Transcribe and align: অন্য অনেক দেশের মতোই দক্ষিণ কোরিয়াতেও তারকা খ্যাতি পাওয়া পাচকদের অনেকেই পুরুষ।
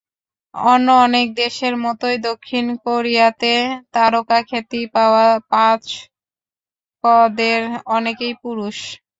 অন্য 0.55 0.87
অনেক 1.05 1.27
দেশের 1.35 1.73
মতোই 1.83 2.17
দক্ষিণ 2.27 2.65
কোরিয়াতেও 2.83 3.63
তারকা 3.93 4.39
খ্যাতি 4.49 4.81
পাওয়া 4.95 5.27
পাচকদের 5.51 6.01
অনেকেই 7.95 8.33
পুরুষ। 8.43 8.77